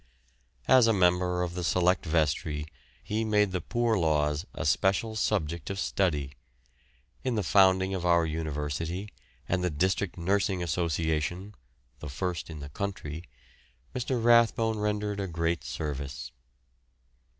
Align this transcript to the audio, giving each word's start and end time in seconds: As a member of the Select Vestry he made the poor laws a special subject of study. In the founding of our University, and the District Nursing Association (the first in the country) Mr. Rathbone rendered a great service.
As 0.67 0.87
a 0.87 0.93
member 0.93 1.43
of 1.43 1.53
the 1.53 1.63
Select 1.63 2.07
Vestry 2.07 2.65
he 3.03 3.23
made 3.23 3.51
the 3.51 3.61
poor 3.61 3.95
laws 3.99 4.47
a 4.51 4.65
special 4.65 5.15
subject 5.15 5.69
of 5.69 5.77
study. 5.77 6.33
In 7.23 7.35
the 7.35 7.43
founding 7.43 7.93
of 7.93 8.03
our 8.03 8.25
University, 8.25 9.13
and 9.47 9.63
the 9.63 9.69
District 9.69 10.17
Nursing 10.17 10.63
Association 10.63 11.53
(the 11.99 12.09
first 12.09 12.49
in 12.49 12.61
the 12.61 12.69
country) 12.69 13.25
Mr. 13.95 14.17
Rathbone 14.19 14.79
rendered 14.79 15.19
a 15.19 15.27
great 15.27 15.63
service. 15.63 16.31